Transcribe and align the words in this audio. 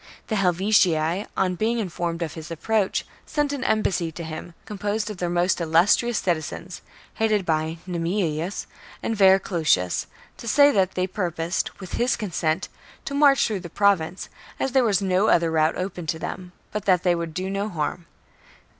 The 0.29 0.35
Helvetii, 0.35 1.27
on 1.37 1.53
being 1.53 1.77
informed 1.77 2.23
of 2.23 2.33
his 2.33 2.49
approach, 2.49 3.05
sent 3.27 3.53
an 3.53 3.63
embassy 3.63 4.11
to 4.13 4.23
him, 4.23 4.55
com 4.65 4.79
posed 4.79 5.11
of 5.11 5.17
their 5.17 5.29
most 5.29 5.61
illustrious 5.61 6.17
citizens, 6.17 6.81
headed 7.13 7.45
by 7.45 7.77
Nammeius 7.85 8.65
and 9.03 9.15
Verucloetius, 9.15 10.07
to 10.37 10.47
say 10.47 10.71
that 10.71 10.93
they 10.95 11.05
purposed, 11.05 11.79
with 11.79 11.93
his 11.93 12.15
consent, 12.15 12.67
to 13.05 13.13
march 13.13 13.45
through 13.45 13.59
the 13.59 13.69
Province, 13.69 14.27
as 14.59 14.71
there 14.71 14.83
was 14.83 15.03
no 15.03 15.27
other 15.27 15.51
route 15.51 15.77
open 15.77 16.07
to 16.07 16.17
them, 16.17 16.51
but 16.71 16.85
that 16.85 17.03
they 17.03 17.13
would 17.13 17.35
do 17.35 17.47
no 17.47 17.69
harm. 17.69 18.07